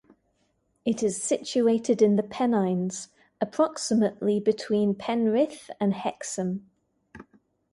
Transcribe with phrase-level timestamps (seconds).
[0.83, 3.09] It is situated in the Pennines
[3.39, 6.67] approximately between Penrith and Hexham.